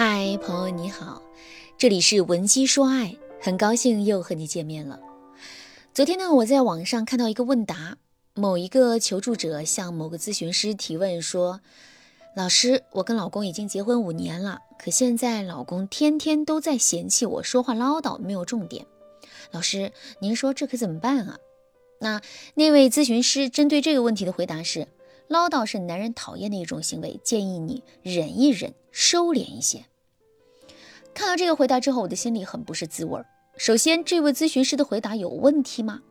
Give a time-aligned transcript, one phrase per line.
[0.00, 1.20] 嗨，朋友你好，
[1.76, 5.00] 这里是文姬说爱，很高兴又和你见面了。
[5.92, 7.96] 昨天呢，我在网上看到一个问答，
[8.34, 11.60] 某一个求助者向某个咨询师提问说
[12.36, 18.86] ：“老师，我跟老公已经结婚五年了，可现在老公天天都在嫌弃我说话唠叨，没有重点。
[19.50, 19.90] 老师，
[20.20, 21.38] 您说这可怎么办啊？”
[21.98, 22.22] 那
[22.54, 24.86] 那位咨询师针对这个问题的回答是：
[25.28, 29.84] 唠叨是男人讨厌的一种行为，建议你忍一忍，收敛一些。
[31.12, 33.26] 看到这个回答之后，我的心里很不是滋味儿。
[33.56, 36.02] 首先，这位咨询师的回答有问题吗？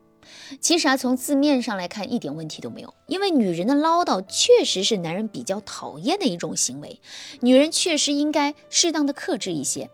[0.60, 2.94] 其实啊，从字面上来看，一点问题都没有。
[3.08, 7.00] 因为女人的唠叨确实是男人比较讨厌的一种行为，
[7.42, 9.90] 女人确实应该适当的克制一些。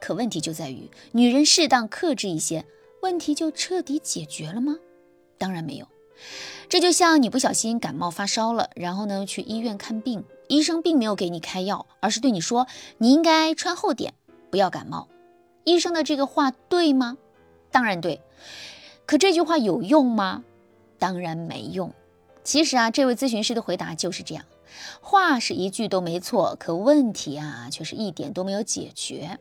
[0.00, 2.64] 可问题就在于，女人适当克制一些，
[3.02, 4.78] 问题就彻底解决了吗？
[5.36, 5.86] 当然没有。
[6.68, 12.66] 这就像你不小心感冒发烧了，然后呢去医院看病，医生并没有给你开药，而是对你说
[12.98, 14.14] 你应该穿厚点。
[14.50, 15.08] 不要感冒，
[15.64, 17.16] 医生的这个话对吗？
[17.70, 18.20] 当然对。
[19.06, 20.44] 可这句话有用吗？
[20.98, 21.94] 当然没用。
[22.44, 24.44] 其实啊，这位咨询师的回答就是这样，
[25.00, 29.38] 话是一句都没错，可问题啊却是一点都没有解决。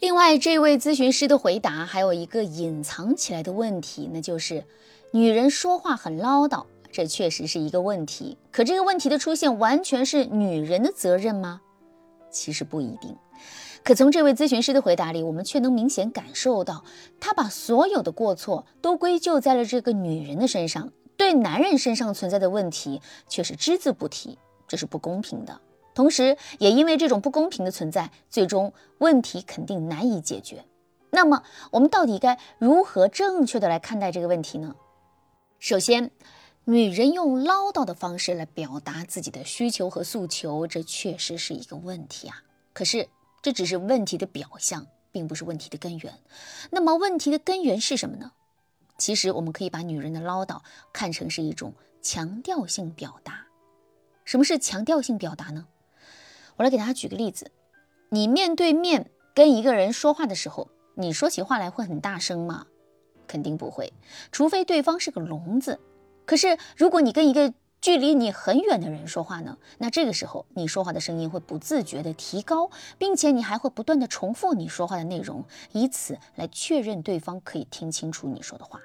[0.00, 4.64] 另外，这位咨询师的回答还有一个隐藏起来的问题，那就是
[5.12, 8.38] 女人说话很唠叨，这确实是一个问题。
[8.52, 11.60] 可这个问题的出现完全是女人的责任吗？
[12.30, 13.16] 其实不一定。
[13.82, 16.84] 可从这位咨询师的回答里，我们却能明显感受到，
[17.18, 25.60] 他把所有的过错都归咎在了这个女人的身上，对男人身上存在的问题却是只字不提，这是不公平的。
[25.92, 30.64] 同时，也因为这种不公平的存在，最终问题肯定难以解决。
[31.10, 34.76] 那么，我们到底该如何正确的来看待这个问题呢？
[35.60, 36.10] 首先，
[36.64, 42.42] 女人用唠叨的方式来表达自己的需求和诉求，这确实是一个问题啊。
[42.72, 43.10] 可是，
[43.42, 46.18] 这只是问题的表象，并不是问题的根源。
[46.70, 48.32] 那么，问题的根源是什么呢？
[48.96, 50.62] 其实，我们可以把女人的唠叨
[50.94, 53.46] 看成是一种强调性表达。
[54.24, 55.66] 什么是强调性表达呢？
[56.56, 57.50] 我来给大家举个例子：
[58.08, 62.66] 你面对面跟一个人说话的时候，你说起话来会很大声吗？
[63.30, 63.92] 肯定不会，
[64.32, 65.78] 除非对方是个聋子。
[66.26, 78.80] 可是，如果你跟一个距离你很远的人说话呢，那这个时候你说话的声音会不自觉的提高，并且你还会不断的重复你说话的内容，以此来确认对方可以听清楚你说的话。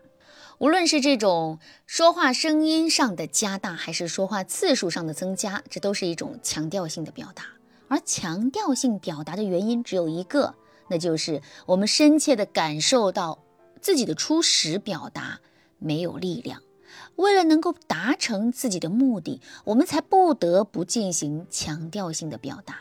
[0.59, 7.44] 无论是这种说话声音上的加大，还是说话次数上的增加，这都是一种强调性的表达。
[7.88, 10.56] 而强调性表达的原因只有一个，
[10.88, 13.39] 那就是我们深切的感受到
[13.85, 15.41] 自己的初始表达
[15.78, 16.63] 没有力量。
[17.18, 22.79] 为了能够达成自己的目的，我们才不得不进行强调性的表达。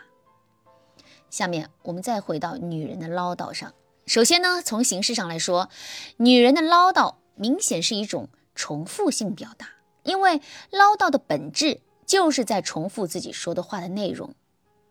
[1.29, 3.75] 下面我们再回到女人的唠叨上。
[4.07, 5.69] 首先呢，从形式上来说，
[6.17, 9.69] 女人的唠叨明显是一种重复性表达，
[10.05, 14.35] 因为唠叨的本质就是在重复自己说的话的内容。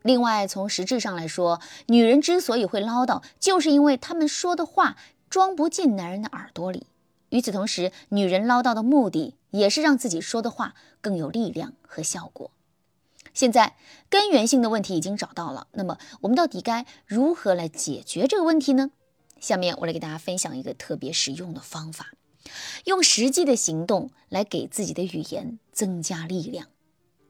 [0.04, 4.98] 另外，从实质上来说，女人之所以会唠叨，就是因为她们说的话
[5.34, 6.86] 装不进男人的耳朵里。
[7.30, 12.52] 与此同时，女人唠叨的目的也是让自己说的话更有力量和效果。
[13.34, 13.76] 现在
[14.12, 18.92] 根源性的问题已经找到了，那么我们到底该如何来解决这个问题呢？
[19.40, 22.12] 下面我来给大家分享一个特别实用的方法，
[22.86, 26.68] 用实际的行动来给自己的语言增加力量。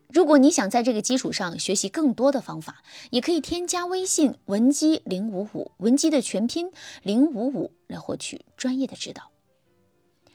[0.10, 6.70] 如果你想在这个基础上学习更多的方法，也可以添加微信文姬零五五，文姬的全拼
[7.02, 9.32] 零五五来获取专业的指导。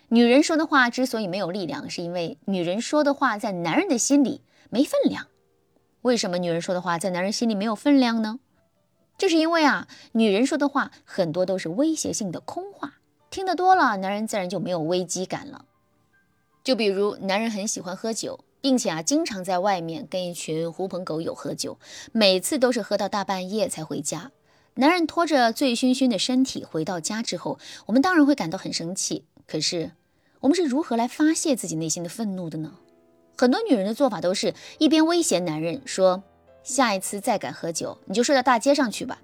[0.08, 5.26] 女人说的话之所以没有力量，是因为女人说的话在男人的心里没分量。
[6.00, 8.38] 为什么女人说的话在男人心里没有分量呢？
[9.19, 15.64] 这是因为啊，女人说的话很多都是威胁性的空话，听得多了，男人自然就没有危机感了。
[16.62, 21.78] 就比如，男人很喜欢喝酒，并且啊，经常在外面跟一群狐朋狗友喝酒，
[22.12, 24.31] 每次都是喝到大半夜才回家。
[24.80, 29.25] 男人拖着醉醺醺的身体回到家之后，我们当然会感到很生气。
[29.44, 29.90] 可是，
[30.38, 32.75] 我们是如何来发泄自己内心的愤怒的呢？
[33.36, 36.22] 很多女人的做法都是一边威胁男人说
[36.62, 39.20] 下一次再敢喝酒，你就睡到大街上去吧，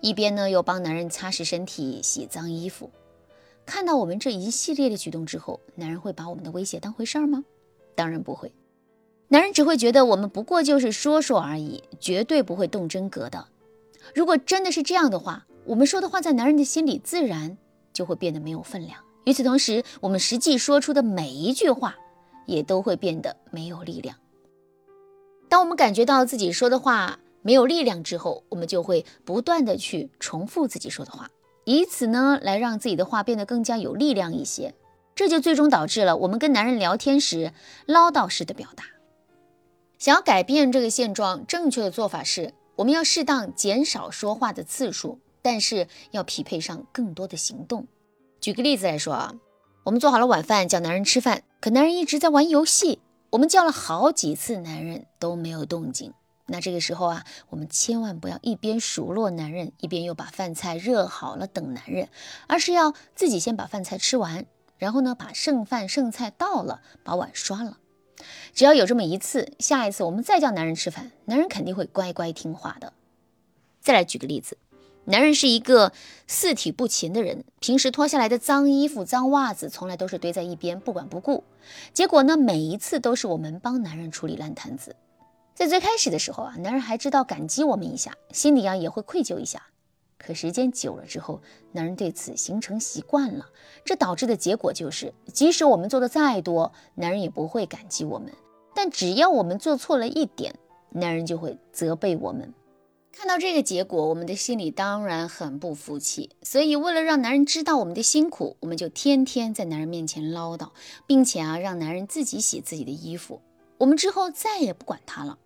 [0.00, 2.90] 一边呢又帮男人擦拭身体、洗脏衣服。
[3.64, 7.44] 看到我们这一系列的举动之后，男人会把我们的威胁当回事儿吗？
[7.94, 8.52] 当然不会，
[9.28, 13.46] 男人只会觉得我们不过就是说说而已，绝对不会动真格的。
[14.14, 17.56] 如果真的是这样的话，我们说的话在男人的心里自然
[17.92, 19.00] 就会变得没有分量。
[19.24, 21.96] 与此同时，我们实际说出的每一句话，
[22.46, 24.16] 也都会变得没有力量。
[25.48, 31.28] 当我们感觉到自己说的话没有力量之后，我们就会不断的去重复自己说的话，
[31.64, 34.74] 以此呢来让自己的话变得更加有力量一些。
[35.14, 37.52] 这就最终导致了我们跟男人聊天时
[37.86, 38.84] 唠叨式的表达。
[39.98, 47.86] 想要改变这个现状，正确的做法是，我们要适当减少说话的次数，但是要匹配上更多的行动。
[48.40, 49.34] 举个例子来说啊，
[49.84, 52.98] 我们做好了晚饭，叫男人吃饭，可男人一直在玩游戏，
[53.30, 56.12] 我们叫了好几次，男人都没有动静。
[56.46, 62.08] 那这个时候啊，我们千万不要一边数落男人，一边又把饭菜热好了等男人，
[62.48, 64.44] 而是要自己先把饭菜吃完。
[64.76, 67.78] 然后呢，把剩饭剩菜倒了，把碗刷了。
[68.54, 72.92] 只要有这么一次，下一次我们再叫男人吃饭，男人肯定会乖乖听话的。
[73.80, 74.58] 再来举个例子，
[75.06, 75.92] 男人是一个
[76.26, 81.44] 四体不勤的人，平时脱下来的脏衣服、脏袜子，从来都是堆在一边不管不顾。
[81.92, 84.94] 结果呢，每一次都是我们帮男人处理烂摊子。
[85.54, 89.66] 在最开始的时候啊，男人还知道感激我们一下，心里啊也会愧疚一下。
[90.24, 91.40] 可时间久了之后，
[91.72, 93.46] 男人对此形成习惯了，
[93.84, 98.28] 这导致的结果就是，即使我们做的再多，男人也不会感激我们；
[98.74, 100.54] 但只要我们做错了一点，
[100.90, 102.54] 男人就会责备我们。
[103.14, 106.30] 看到这个结果，我们的心里当然很不服气。
[106.42, 110.70] 所以，为了让男人知道我们的辛苦，我们就天天在男人面前唠叨，
[111.06, 113.42] 并且啊，让男人自己洗自己的衣服。
[113.76, 115.36] 我们之后再也不管他了。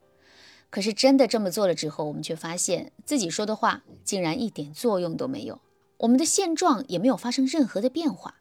[0.70, 5.60] 可是真的这么做了之后，我们却发现自己说的话竟然一点作用都没有，
[5.98, 8.36] 我们的现状也没有发生任何的变化。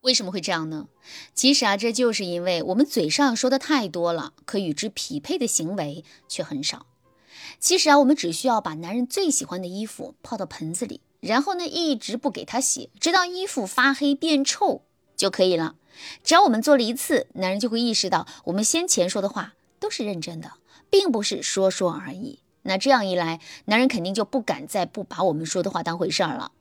[0.00, 0.88] 为什么会这样呢？
[1.32, 6.86] 其实啊，这就是因为我们嘴上说的太多了，可与之匹配的行为却很少。
[7.60, 14.82] 其实啊，我们只需要把男人最喜欢的衣服泡到盆子里，然后呢一直不给他洗，直到衣服发黑变臭
[15.16, 15.76] 就可以了。
[16.24, 20.52] 只要我们做了一次，男人就会意识到我们先前说的话都是认真的。
[20.88, 26.52] 并不是说说而已，那这样一来，男人肯定就不敢再不把我们说的话当回事儿了。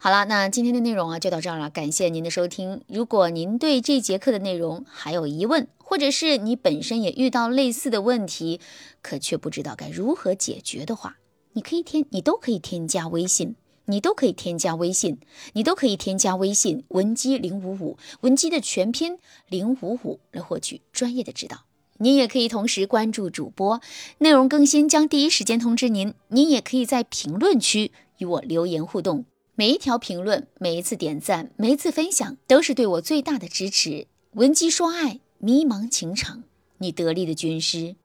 [0.00, 2.82] 好了，那今天的内容啊就到这儿了，感谢您的收听。
[2.88, 8.60] 如果您对这节课的内容还有疑问，或者是你本身也遇到类似的问题，
[9.00, 11.18] 可却不知道该如何解决的话，
[11.52, 13.54] 你可以添，你都可以添加微信，
[13.84, 15.20] 你都可以添加微信，
[15.52, 21.65] 你都可以添加微信文姬零五五，文姬的全拼零五五来获取专业的指导。
[21.98, 23.80] 您也可以同时关注主播，
[24.18, 26.14] 内容更新将第一时间通知您。
[26.28, 34.06] 您也可以在评论区与我留言互动，每一条评论、每一次点赞、每一次分享，都是对我最大的支持。
[34.32, 36.44] 闻鸡说爱，迷茫情场，
[36.78, 37.96] 你得力的军师。